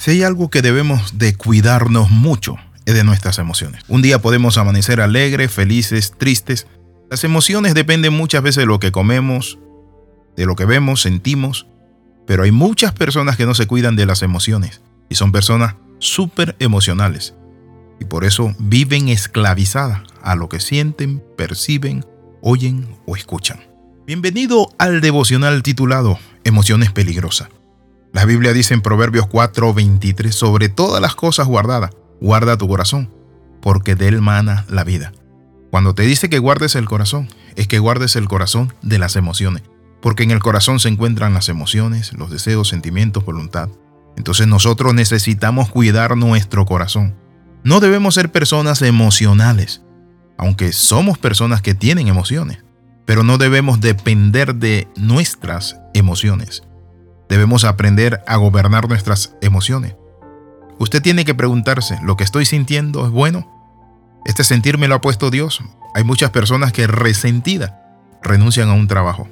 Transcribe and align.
Si 0.00 0.12
hay 0.12 0.22
algo 0.22 0.48
que 0.48 0.62
debemos 0.62 1.18
de 1.18 1.34
cuidarnos 1.34 2.10
mucho, 2.10 2.56
es 2.86 2.94
de 2.94 3.04
nuestras 3.04 3.38
emociones. 3.38 3.82
Un 3.86 4.00
día 4.00 4.18
podemos 4.18 4.56
amanecer 4.56 4.98
alegres, 4.98 5.52
felices, 5.52 6.14
tristes. 6.16 6.66
Las 7.10 7.22
emociones 7.22 7.74
dependen 7.74 8.14
muchas 8.14 8.42
veces 8.42 8.62
de 8.62 8.66
lo 8.66 8.80
que 8.80 8.92
comemos, 8.92 9.58
de 10.38 10.46
lo 10.46 10.56
que 10.56 10.64
vemos, 10.64 11.02
sentimos, 11.02 11.66
pero 12.26 12.44
hay 12.44 12.50
muchas 12.50 12.94
personas 12.94 13.36
que 13.36 13.44
no 13.44 13.52
se 13.52 13.66
cuidan 13.66 13.94
de 13.94 14.06
las 14.06 14.22
emociones 14.22 14.80
y 15.10 15.16
son 15.16 15.32
personas 15.32 15.74
súper 15.98 16.56
emocionales 16.60 17.34
y 18.00 18.06
por 18.06 18.24
eso 18.24 18.54
viven 18.58 19.10
esclavizadas 19.10 20.00
a 20.22 20.34
lo 20.34 20.48
que 20.48 20.60
sienten, 20.60 21.22
perciben, 21.36 22.06
oyen 22.40 22.88
o 23.04 23.16
escuchan. 23.16 23.60
Bienvenido 24.06 24.70
al 24.78 25.02
devocional 25.02 25.62
titulado 25.62 26.18
Emociones 26.42 26.90
peligrosas. 26.90 27.50
La 28.12 28.24
Biblia 28.24 28.52
dice 28.52 28.74
en 28.74 28.82
Proverbios 28.82 29.26
4:23, 29.28 30.34
sobre 30.34 30.68
todas 30.68 31.00
las 31.00 31.14
cosas 31.14 31.46
guardadas, 31.46 31.90
guarda 32.20 32.58
tu 32.58 32.66
corazón, 32.66 33.08
porque 33.62 33.94
de 33.94 34.08
él 34.08 34.20
mana 34.20 34.64
la 34.68 34.82
vida. 34.82 35.12
Cuando 35.70 35.94
te 35.94 36.02
dice 36.02 36.28
que 36.28 36.40
guardes 36.40 36.74
el 36.74 36.86
corazón, 36.86 37.28
es 37.54 37.68
que 37.68 37.78
guardes 37.78 38.16
el 38.16 38.26
corazón 38.26 38.74
de 38.82 38.98
las 38.98 39.14
emociones, 39.14 39.62
porque 40.02 40.24
en 40.24 40.32
el 40.32 40.40
corazón 40.40 40.80
se 40.80 40.88
encuentran 40.88 41.34
las 41.34 41.48
emociones, 41.48 42.12
los 42.14 42.30
deseos, 42.30 42.68
sentimientos, 42.68 43.24
voluntad. 43.24 43.68
Entonces 44.16 44.48
nosotros 44.48 44.92
necesitamos 44.92 45.70
cuidar 45.70 46.16
nuestro 46.16 46.66
corazón. 46.66 47.14
No 47.62 47.78
debemos 47.78 48.14
ser 48.14 48.32
personas 48.32 48.82
emocionales, 48.82 49.82
aunque 50.36 50.72
somos 50.72 51.16
personas 51.16 51.62
que 51.62 51.74
tienen 51.74 52.08
emociones, 52.08 52.58
pero 53.06 53.22
no 53.22 53.38
debemos 53.38 53.80
depender 53.80 54.56
de 54.56 54.88
nuestras 54.96 55.78
emociones. 55.94 56.64
Debemos 57.30 57.64
aprender 57.64 58.22
a 58.26 58.36
gobernar 58.36 58.88
nuestras 58.88 59.36
emociones. 59.40 59.94
Usted 60.78 61.00
tiene 61.00 61.24
que 61.24 61.34
preguntarse, 61.34 61.98
¿lo 62.02 62.16
que 62.16 62.24
estoy 62.24 62.44
sintiendo 62.44 63.06
es 63.06 63.12
bueno? 63.12 63.48
¿Este 64.26 64.42
sentir 64.44 64.78
me 64.78 64.88
lo 64.88 64.96
ha 64.96 65.00
puesto 65.00 65.30
Dios? 65.30 65.62
Hay 65.94 66.02
muchas 66.02 66.30
personas 66.30 66.72
que 66.72 66.88
resentidas 66.88 67.72
renuncian 68.22 68.68
a 68.68 68.74
un 68.74 68.88
trabajo. 68.88 69.28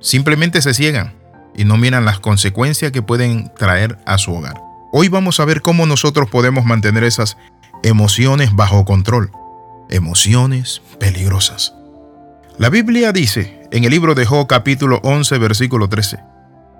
Simplemente 0.00 0.60
se 0.62 0.74
ciegan 0.74 1.14
y 1.54 1.64
no 1.64 1.76
miran 1.76 2.04
las 2.04 2.18
consecuencias 2.18 2.90
que 2.90 3.02
pueden 3.02 3.52
traer 3.56 3.98
a 4.04 4.18
su 4.18 4.34
hogar. 4.34 4.60
Hoy 4.92 5.08
vamos 5.08 5.38
a 5.38 5.44
ver 5.44 5.62
cómo 5.62 5.86
nosotros 5.86 6.28
podemos 6.28 6.64
mantener 6.64 7.04
esas 7.04 7.36
emociones 7.84 8.54
bajo 8.54 8.84
control. 8.84 9.30
Emociones 9.88 10.82
peligrosas. 10.98 11.72
La 12.58 12.68
Biblia 12.68 13.12
dice 13.12 13.68
en 13.70 13.84
el 13.84 13.90
libro 13.90 14.14
de 14.14 14.26
Job 14.26 14.48
capítulo 14.48 15.00
11 15.04 15.38
versículo 15.38 15.88
13, 15.88 16.18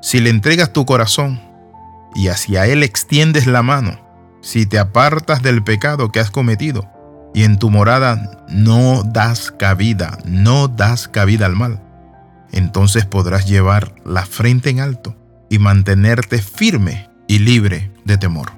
si 0.02 0.20
le 0.20 0.30
entregas 0.30 0.72
tu 0.72 0.84
corazón 0.84 1.40
y 2.14 2.28
hacia 2.28 2.66
él 2.66 2.82
extiendes 2.82 3.46
la 3.46 3.62
mano, 3.62 4.00
si 4.42 4.66
te 4.66 4.78
apartas 4.78 5.42
del 5.42 5.62
pecado 5.62 6.10
que 6.10 6.18
has 6.18 6.30
cometido 6.30 6.90
y 7.32 7.44
en 7.44 7.58
tu 7.58 7.70
morada 7.70 8.44
no 8.48 9.04
das 9.04 9.52
cabida, 9.52 10.18
no 10.24 10.66
das 10.66 11.06
cabida 11.06 11.46
al 11.46 11.54
mal, 11.54 11.80
entonces 12.50 13.06
podrás 13.06 13.48
llevar 13.48 13.94
la 14.04 14.26
frente 14.26 14.70
en 14.70 14.80
alto 14.80 15.16
y 15.48 15.60
mantenerte 15.60 16.42
firme 16.42 17.08
y 17.28 17.38
libre 17.38 17.92
de 18.04 18.18
temor. 18.18 18.52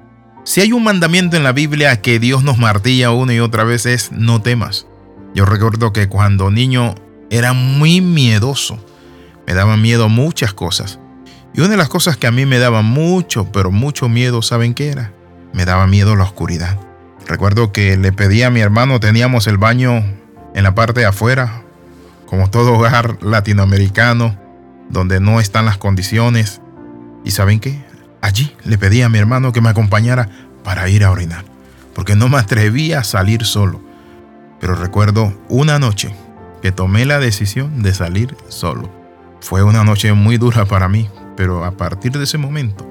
Si 0.45 0.61
hay 0.61 0.73
un 0.73 0.83
mandamiento 0.83 1.37
en 1.37 1.43
la 1.43 1.51
Biblia 1.51 2.01
que 2.01 2.19
Dios 2.19 2.43
nos 2.43 2.57
martilla 2.57 3.11
una 3.11 3.33
y 3.35 3.39
otra 3.39 3.63
vez 3.63 3.85
es 3.85 4.11
no 4.11 4.41
temas. 4.41 4.87
Yo 5.35 5.45
recuerdo 5.45 5.93
que 5.93 6.09
cuando 6.09 6.49
niño 6.49 6.95
era 7.29 7.53
muy 7.53 8.01
miedoso, 8.01 8.83
me 9.45 9.53
daban 9.53 9.81
miedo 9.81 10.09
muchas 10.09 10.53
cosas. 10.53 10.99
Y 11.55 11.61
una 11.61 11.69
de 11.69 11.77
las 11.77 11.87
cosas 11.87 12.17
que 12.17 12.27
a 12.27 12.31
mí 12.31 12.45
me 12.45 12.59
daba 12.59 12.81
mucho, 12.81 13.49
pero 13.53 13.71
mucho 13.71 14.09
miedo, 14.09 14.41
¿saben 14.41 14.73
qué 14.73 14.89
era? 14.89 15.13
Me 15.53 15.63
daba 15.63 15.87
miedo 15.87 16.17
la 16.17 16.25
oscuridad. 16.25 16.77
Recuerdo 17.27 17.71
que 17.71 17.95
le 17.95 18.11
pedí 18.11 18.43
a 18.43 18.49
mi 18.49 18.59
hermano, 18.59 18.99
teníamos 18.99 19.47
el 19.47 19.57
baño 19.57 20.03
en 20.53 20.63
la 20.63 20.75
parte 20.75 20.99
de 20.99 21.05
afuera, 21.05 21.63
como 22.25 22.49
todo 22.49 22.73
hogar 22.73 23.23
latinoamericano, 23.23 24.37
donde 24.89 25.21
no 25.21 25.39
están 25.39 25.63
las 25.63 25.77
condiciones. 25.77 26.59
¿Y 27.23 27.31
saben 27.31 27.61
qué? 27.61 27.85
Allí 28.19 28.53
le 28.65 28.77
pedí 28.77 29.01
a 29.01 29.07
mi 29.07 29.17
hermano 29.17 29.53
que 29.53 29.61
me 29.61 29.69
acompañara 29.69 30.27
para 30.61 30.89
ir 30.89 31.05
a 31.05 31.11
orinar, 31.11 31.45
porque 31.93 32.17
no 32.17 32.27
me 32.27 32.37
atrevía 32.37 32.99
a 32.99 33.03
salir 33.05 33.45
solo. 33.45 33.81
Pero 34.59 34.75
recuerdo 34.75 35.33
una 35.47 35.79
noche 35.79 36.13
que 36.61 36.73
tomé 36.73 37.05
la 37.05 37.19
decisión 37.19 37.81
de 37.81 37.93
salir 37.93 38.35
solo. 38.49 38.89
Fue 39.39 39.63
una 39.63 39.85
noche 39.85 40.11
muy 40.11 40.37
dura 40.37 40.65
para 40.65 40.89
mí, 40.89 41.07
pero 41.35 41.65
a 41.65 41.71
partir 41.71 42.11
de 42.11 42.23
ese 42.23 42.37
momento 42.37 42.87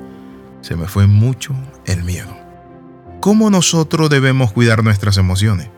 se 0.61 0.77
me 0.77 0.87
fue 0.87 1.07
mucho 1.07 1.55
el 1.87 2.05
miedo. 2.05 2.35
¿Cómo 3.21 3.51
nosotros 3.51 4.11
debemos 4.11 4.53
cuidar 4.53 4.85
nuestras 4.85 5.17
emociones? 5.17 5.71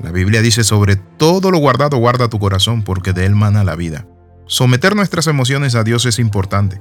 La 0.00 0.12
Biblia 0.12 0.40
dice 0.40 0.64
sobre 0.64 0.96
todo 0.96 1.50
lo 1.50 1.58
guardado 1.58 1.98
guarda 1.98 2.28
tu 2.28 2.38
corazón 2.38 2.82
porque 2.82 3.12
de 3.12 3.26
él 3.26 3.34
mana 3.34 3.64
la 3.64 3.76
vida. 3.76 4.06
Someter 4.46 4.96
nuestras 4.96 5.26
emociones 5.26 5.74
a 5.74 5.84
Dios 5.84 6.06
es 6.06 6.18
importante. 6.18 6.80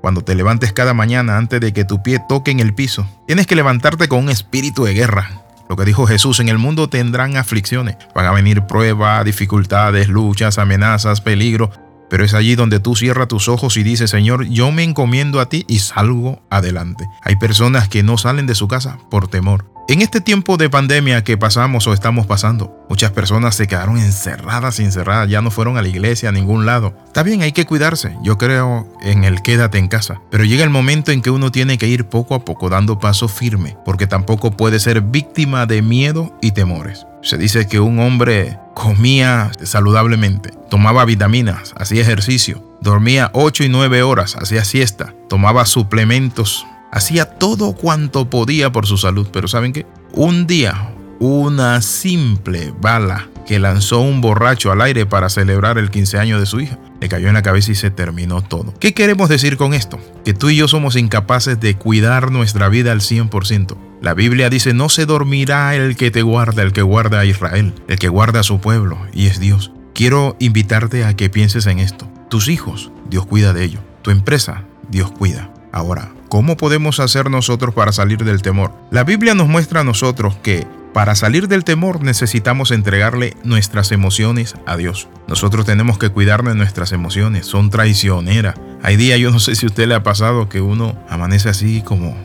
Cuando 0.00 0.22
te 0.22 0.34
levantes 0.34 0.72
cada 0.72 0.94
mañana 0.94 1.36
antes 1.36 1.60
de 1.60 1.72
que 1.72 1.84
tu 1.84 2.02
pie 2.02 2.20
toque 2.28 2.50
en 2.50 2.60
el 2.60 2.74
piso, 2.74 3.06
tienes 3.26 3.46
que 3.46 3.56
levantarte 3.56 4.08
con 4.08 4.24
un 4.24 4.30
espíritu 4.30 4.84
de 4.84 4.94
guerra. 4.94 5.44
Lo 5.68 5.76
que 5.76 5.84
dijo 5.84 6.06
Jesús, 6.06 6.40
en 6.40 6.48
el 6.48 6.58
mundo 6.58 6.88
tendrán 6.88 7.36
aflicciones, 7.36 7.96
van 8.14 8.26
a 8.26 8.32
venir 8.32 8.66
pruebas, 8.66 9.24
dificultades, 9.24 10.08
luchas, 10.08 10.58
amenazas, 10.58 11.20
peligro, 11.20 11.70
pero 12.14 12.24
es 12.24 12.32
allí 12.32 12.54
donde 12.54 12.78
tú 12.78 12.94
cierras 12.94 13.26
tus 13.26 13.48
ojos 13.48 13.76
y 13.76 13.82
dices, 13.82 14.08
Señor, 14.08 14.46
yo 14.46 14.70
me 14.70 14.84
encomiendo 14.84 15.40
a 15.40 15.48
ti 15.48 15.64
y 15.66 15.80
salgo 15.80 16.44
adelante. 16.48 17.08
Hay 17.22 17.34
personas 17.34 17.88
que 17.88 18.04
no 18.04 18.18
salen 18.18 18.46
de 18.46 18.54
su 18.54 18.68
casa 18.68 19.00
por 19.10 19.26
temor. 19.26 19.73
En 19.86 20.00
este 20.00 20.22
tiempo 20.22 20.56
de 20.56 20.70
pandemia 20.70 21.24
que 21.24 21.36
pasamos 21.36 21.86
o 21.86 21.92
estamos 21.92 22.26
pasando, 22.26 22.74
muchas 22.88 23.12
personas 23.12 23.54
se 23.54 23.66
quedaron 23.66 23.98
encerradas, 23.98 24.80
encerradas, 24.80 25.28
ya 25.28 25.42
no 25.42 25.50
fueron 25.50 25.76
a 25.76 25.82
la 25.82 25.88
iglesia, 25.88 26.30
a 26.30 26.32
ningún 26.32 26.64
lado. 26.64 26.96
Está 27.04 27.22
bien, 27.22 27.42
hay 27.42 27.52
que 27.52 27.66
cuidarse. 27.66 28.16
Yo 28.22 28.38
creo 28.38 28.88
en 29.02 29.24
el 29.24 29.42
quédate 29.42 29.76
en 29.76 29.88
casa. 29.88 30.22
Pero 30.30 30.44
llega 30.44 30.64
el 30.64 30.70
momento 30.70 31.12
en 31.12 31.20
que 31.20 31.28
uno 31.28 31.52
tiene 31.52 31.76
que 31.76 31.86
ir 31.86 32.06
poco 32.06 32.34
a 32.34 32.46
poco 32.46 32.70
dando 32.70 32.98
paso 32.98 33.28
firme, 33.28 33.76
porque 33.84 34.06
tampoco 34.06 34.52
puede 34.52 34.80
ser 34.80 35.02
víctima 35.02 35.66
de 35.66 35.82
miedo 35.82 36.34
y 36.40 36.52
temores. 36.52 37.06
Se 37.22 37.36
dice 37.36 37.68
que 37.68 37.78
un 37.78 37.98
hombre 37.98 38.58
comía 38.74 39.50
saludablemente, 39.62 40.50
tomaba 40.70 41.04
vitaminas, 41.04 41.74
hacía 41.76 42.00
ejercicio, 42.00 42.64
dormía 42.80 43.30
8 43.34 43.64
y 43.64 43.68
9 43.68 44.02
horas, 44.02 44.36
hacía 44.36 44.64
siesta, 44.64 45.12
tomaba 45.28 45.66
suplementos, 45.66 46.66
hacía 46.94 47.26
todo 47.26 47.72
cuanto 47.74 48.30
podía 48.30 48.72
por 48.72 48.86
su 48.86 48.96
salud. 48.96 49.26
Pero 49.32 49.48
¿saben 49.48 49.72
qué? 49.72 49.84
Un 50.12 50.46
día, 50.46 50.94
una 51.18 51.82
simple 51.82 52.72
bala 52.80 53.28
que 53.46 53.58
lanzó 53.58 54.00
un 54.00 54.20
borracho 54.20 54.72
al 54.72 54.80
aire 54.80 55.04
para 55.04 55.28
celebrar 55.28 55.76
el 55.76 55.90
15 55.90 56.18
años 56.18 56.40
de 56.40 56.46
su 56.46 56.60
hija. 56.60 56.78
Le 57.00 57.08
cayó 57.08 57.28
en 57.28 57.34
la 57.34 57.42
cabeza 57.42 57.72
y 57.72 57.74
se 57.74 57.90
terminó 57.90 58.42
todo. 58.42 58.72
¿Qué 58.78 58.94
queremos 58.94 59.28
decir 59.28 59.56
con 59.56 59.74
esto? 59.74 59.98
Que 60.24 60.32
tú 60.32 60.48
y 60.48 60.56
yo 60.56 60.68
somos 60.68 60.96
incapaces 60.96 61.60
de 61.60 61.76
cuidar 61.76 62.30
nuestra 62.30 62.68
vida 62.68 62.92
al 62.92 63.00
100%. 63.00 63.76
La 64.00 64.14
Biblia 64.14 64.48
dice, 64.48 64.72
no 64.72 64.88
se 64.88 65.04
dormirá 65.04 65.74
el 65.74 65.96
que 65.96 66.10
te 66.10 66.22
guarda, 66.22 66.62
el 66.62 66.72
que 66.72 66.82
guarda 66.82 67.20
a 67.20 67.24
Israel, 67.24 67.74
el 67.88 67.98
que 67.98 68.08
guarda 68.08 68.40
a 68.40 68.44
su 68.44 68.60
pueblo, 68.60 68.98
y 69.12 69.26
es 69.26 69.40
Dios. 69.40 69.72
Quiero 69.94 70.36
invitarte 70.38 71.04
a 71.04 71.14
que 71.14 71.30
pienses 71.30 71.66
en 71.66 71.78
esto. 71.78 72.08
Tus 72.28 72.48
hijos, 72.48 72.90
Dios 73.10 73.26
cuida 73.26 73.52
de 73.52 73.64
ellos. 73.64 73.82
Tu 74.02 74.10
empresa, 74.10 74.64
Dios 74.90 75.10
cuida. 75.10 75.53
Ahora, 75.74 76.12
¿cómo 76.28 76.56
podemos 76.56 77.00
hacer 77.00 77.28
nosotros 77.30 77.74
para 77.74 77.90
salir 77.90 78.22
del 78.22 78.42
temor? 78.42 78.72
La 78.92 79.02
Biblia 79.02 79.34
nos 79.34 79.48
muestra 79.48 79.80
a 79.80 79.84
nosotros 79.84 80.36
que 80.36 80.68
para 80.92 81.16
salir 81.16 81.48
del 81.48 81.64
temor 81.64 82.00
necesitamos 82.00 82.70
entregarle 82.70 83.36
nuestras 83.42 83.90
emociones 83.90 84.54
a 84.66 84.76
Dios. 84.76 85.08
Nosotros 85.26 85.66
tenemos 85.66 85.98
que 85.98 86.10
cuidar 86.10 86.44
de 86.44 86.54
nuestras 86.54 86.92
emociones, 86.92 87.46
son 87.46 87.70
traicioneras. 87.70 88.54
Hay 88.84 88.96
días, 88.96 89.18
yo 89.18 89.32
no 89.32 89.40
sé 89.40 89.56
si 89.56 89.66
a 89.66 89.68
usted 89.68 89.88
le 89.88 89.96
ha 89.96 90.04
pasado 90.04 90.48
que 90.48 90.60
uno 90.60 90.96
amanece 91.10 91.48
así 91.48 91.82
como 91.82 92.16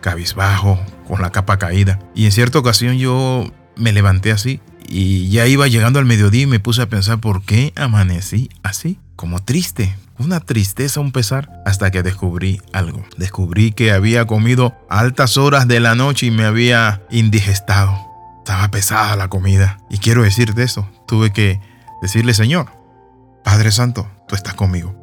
cabizbajo, 0.00 0.80
con 1.06 1.22
la 1.22 1.30
capa 1.30 1.58
caída. 1.58 2.00
Y 2.16 2.24
en 2.24 2.32
cierta 2.32 2.58
ocasión 2.58 2.98
yo 2.98 3.48
me 3.76 3.92
levanté 3.92 4.32
así 4.32 4.60
y 4.88 5.28
ya 5.28 5.46
iba 5.46 5.68
llegando 5.68 6.00
al 6.00 6.04
mediodía 6.04 6.42
y 6.42 6.46
me 6.46 6.58
puse 6.58 6.82
a 6.82 6.88
pensar 6.88 7.20
por 7.20 7.42
qué 7.42 7.72
amanecí 7.76 8.50
así, 8.64 8.98
como 9.14 9.38
triste. 9.38 9.94
Una 10.18 10.40
tristeza, 10.40 11.00
un 11.00 11.12
pesar, 11.12 11.62
hasta 11.66 11.90
que 11.90 12.02
descubrí 12.02 12.60
algo. 12.72 13.04
Descubrí 13.18 13.72
que 13.72 13.92
había 13.92 14.26
comido 14.26 14.74
altas 14.88 15.36
horas 15.36 15.68
de 15.68 15.80
la 15.80 15.94
noche 15.94 16.26
y 16.26 16.30
me 16.30 16.44
había 16.44 17.02
indigestado. 17.10 17.94
Estaba 18.38 18.70
pesada 18.70 19.16
la 19.16 19.28
comida. 19.28 19.78
Y 19.90 19.98
quiero 19.98 20.22
decirte 20.22 20.62
eso. 20.62 20.88
Tuve 21.06 21.32
que 21.32 21.60
decirle, 22.00 22.32
Señor, 22.32 22.72
Padre 23.44 23.72
Santo, 23.72 24.10
tú 24.26 24.34
estás 24.34 24.54
conmigo. 24.54 24.94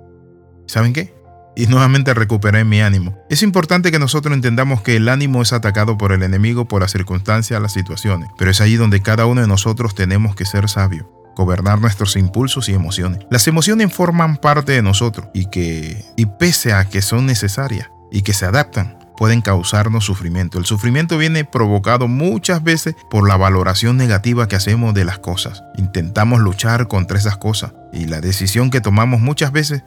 ¿Saben 0.68 0.94
qué? 0.94 1.14
y 1.56 1.68
nuevamente 1.68 2.16
recuperé 2.16 2.64
mi 2.64 2.82
ánimo. 2.82 3.16
Es 3.30 3.44
importante 3.44 3.92
que 3.92 4.00
nosotros 4.00 4.34
entendamos 4.34 4.82
que 4.82 4.96
el 4.96 5.08
ánimo 5.08 5.44
es 5.44 5.54
atacado 5.54 6.00
por 6.00 6.12
el 6.12 6.24
enemigo, 6.24 6.68
por 6.68 6.82
las 6.82 6.92
circunstancias, 6.92 7.62
las 7.62 7.74
situaciones, 7.74 8.30
pero 8.40 8.50
es 8.50 8.60
ahí 8.60 8.76
donde 8.76 9.04
cada 9.04 9.28
uno 9.28 9.42
de 9.42 9.48
nosotros 9.48 9.94
tenemos 9.94 10.36
que 10.36 10.46
ser 10.46 10.68
sabio 10.68 11.23
gobernar 11.36 11.80
nuestros 11.80 12.16
impulsos 12.16 12.70
y 12.70 12.74
emociones. 12.74 13.20
Las 13.30 13.48
emociones 13.48 13.94
forman 13.94 14.38
parte 14.38 14.74
de 14.74 14.82
nosotros 14.82 15.28
y 15.34 15.48
que 15.48 16.04
y 16.16 16.26
pese 16.26 16.74
a 16.74 16.86
que 16.86 17.02
son 17.02 17.26
necesarias 17.26 17.90
y 18.12 18.22
que 18.22 18.34
se 18.34 18.46
adaptan, 18.46 18.98
pueden 19.18 19.42
causarnos 19.42 20.06
sufrimiento. 20.06 20.58
El 20.58 20.66
sufrimiento 20.66 21.18
viene 21.18 21.46
provocado 21.46 22.08
muchas 22.08 22.64
veces 22.64 22.96
por 23.10 23.28
la 23.28 23.38
valoración 23.38 23.98
negativa 23.98 24.48
que 24.48 24.56
hacemos 24.56 24.94
de 24.94 25.06
las 25.06 25.20
cosas. 25.20 25.64
Intentamos 25.78 26.40
luchar 26.40 26.88
contra 26.88 27.18
esas 27.18 27.38
cosas 27.38 27.74
y 27.92 28.06
la 28.06 28.22
decisión 28.22 28.70
que 28.70 28.82
tomamos 28.82 29.22
muchas 29.22 29.52
veces, 29.52 29.84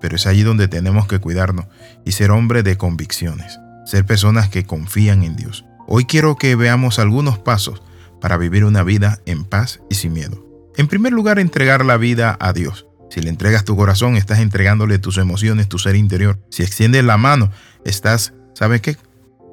pero 0.00 0.16
es 0.16 0.26
allí 0.26 0.42
donde 0.42 0.68
tenemos 0.68 1.06
que 1.06 1.18
cuidarnos 1.18 1.66
y 2.04 2.12
ser 2.12 2.30
hombres 2.30 2.64
de 2.64 2.76
convicciones, 2.76 3.58
ser 3.84 4.04
personas 4.04 4.48
que 4.48 4.64
confían 4.64 5.22
en 5.22 5.36
Dios. 5.36 5.64
Hoy 5.86 6.04
quiero 6.04 6.36
que 6.36 6.54
veamos 6.54 6.98
algunos 6.98 7.38
pasos 7.38 7.82
para 8.20 8.36
vivir 8.36 8.64
una 8.64 8.82
vida 8.82 9.18
en 9.26 9.44
paz 9.44 9.80
y 9.88 9.94
sin 9.94 10.12
miedo. 10.12 10.47
En 10.78 10.86
primer 10.86 11.12
lugar, 11.12 11.40
entregar 11.40 11.84
la 11.84 11.96
vida 11.96 12.36
a 12.38 12.52
Dios. 12.52 12.86
Si 13.10 13.20
le 13.20 13.30
entregas 13.30 13.64
tu 13.64 13.76
corazón, 13.76 14.14
estás 14.14 14.38
entregándole 14.38 15.00
tus 15.00 15.18
emociones, 15.18 15.68
tu 15.68 15.80
ser 15.80 15.96
interior. 15.96 16.38
Si 16.50 16.62
extiendes 16.62 17.02
la 17.02 17.16
mano, 17.16 17.50
estás, 17.84 18.32
¿sabes 18.54 18.80
qué? 18.80 18.96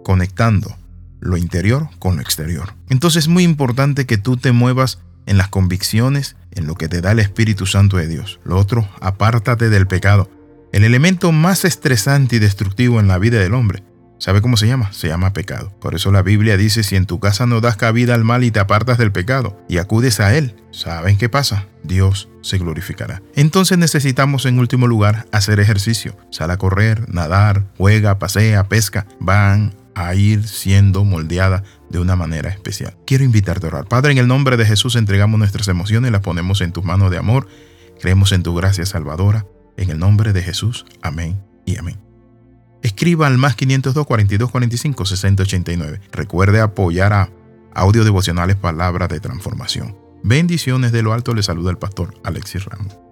Conectando 0.04 0.77
lo 1.19 1.38
interior 1.38 1.89
con 1.98 2.18
lo 2.18 2.22
exterior. 2.22 2.75
Entonces 2.89 3.24
es 3.24 3.27
muy 3.27 3.42
importante 3.42 4.06
que 4.06 4.19
tú 4.19 4.38
te 4.38 4.51
muevas 4.51 5.00
en 5.25 5.39
las 5.39 5.48
convicciones, 5.48 6.36
en 6.51 6.68
lo 6.68 6.75
que 6.75 6.89
te 6.89 7.01
da 7.01 7.13
el 7.13 7.19
Espíritu 7.19 7.66
Santo 7.66 7.98
de 7.98 8.07
Dios. 8.07 8.39
Lo 8.44 8.60
otro, 8.60 8.88
apártate 9.01 9.71
del 9.71 9.88
pecado. 9.88 10.30
El 10.74 10.83
elemento 10.83 11.31
más 11.31 11.66
estresante 11.66 12.36
y 12.36 12.39
destructivo 12.39 13.00
en 13.00 13.07
la 13.07 13.18
vida 13.18 13.39
del 13.39 13.56
hombre 13.56 13.81
¿Sabe 14.25 14.42
cómo 14.42 14.57
se 14.57 14.66
llama? 14.66 14.92
Se 14.92 15.07
llama 15.07 15.33
pecado. 15.33 15.72
Por 15.80 15.94
eso 15.94 16.12
la 16.12 16.24
Biblia 16.24 16.57
dice, 16.57 16.81
si 16.81 16.95
en 16.95 17.06
tu 17.06 17.19
casa 17.19 17.45
no 17.45 17.62
das 17.62 17.77
cabida 17.77 18.16
al 18.16 18.24
mal 18.24 18.44
y 18.44 18.50
te 18.50 18.60
apartas 18.60 18.98
del 18.98 19.12
pecado 19.12 19.56
y 19.69 19.77
acudes 19.77 20.19
a 20.19 20.36
él, 20.36 20.56
¿saben 20.72 21.19
qué 21.19 21.30
pasa? 21.30 21.68
Dios 21.83 22.27
se 22.42 22.57
glorificará. 22.57 23.22
Entonces 23.36 23.77
necesitamos 23.77 24.48
en 24.48 24.57
último 24.57 24.88
lugar 24.88 25.27
hacer 25.31 25.60
ejercicio. 25.60 26.18
Sal 26.31 26.50
a 26.50 26.57
correr, 26.57 27.07
nadar, 27.07 27.68
juega, 27.77 28.18
pasea, 28.18 28.68
pesca. 28.68 29.06
Van 29.19 29.75
a 29.94 30.16
ir 30.16 30.48
siendo 30.48 31.04
moldeada 31.04 31.62
de 31.92 32.00
una 32.00 32.16
manera 32.16 32.50
especial. 32.50 32.98
Quiero 33.06 33.25
invitarte 33.25 33.68
a 33.68 33.69
orar. 33.69 33.86
Padre, 33.86 34.12
en 34.12 34.18
el 34.18 34.28
nombre 34.28 34.57
de 34.57 34.66
Jesús 34.66 34.95
entregamos 34.95 35.38
nuestras 35.38 35.68
emociones, 35.68 36.12
las 36.12 36.21
ponemos 36.21 36.62
en 36.62 36.71
tus 36.71 36.83
manos 36.83 37.12
de 37.12 37.19
amor. 37.19 37.48
Creemos 38.01 38.31
en 38.31 38.42
tu 38.42 38.56
gracia 38.56 38.88
salvadora. 38.88 39.45
En 39.78 39.92
el 39.92 40.00
nombre 40.00 40.33
de 40.33 40.42
Jesús. 40.42 40.83
Amén 41.04 41.44
y 41.63 41.78
amén 41.78 42.15
escriba 42.86 43.28
al 43.28 43.38
más 43.38 43.56
502 43.56 44.06
42 44.06 44.52
45 44.52 45.06
60 45.06 45.44
89. 45.44 46.02
Recuerde 46.12 46.62
apoyar 46.62 47.14
a 47.14 47.30
Audio 47.74 48.04
Devocionales 48.04 48.56
Palabras 48.56 49.10
de 49.10 49.20
Transformación. 49.20 49.98
Bendiciones 50.24 50.92
de 50.92 51.02
lo 51.02 51.14
alto, 51.14 51.34
le 51.34 51.44
saluda 51.44 51.72
el 51.72 51.78
pastor 51.78 52.14
Alexis 52.24 52.66
Ramos. 52.66 53.05